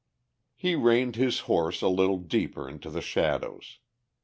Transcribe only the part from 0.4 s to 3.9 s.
He reined his horse a little deeper into the shadows.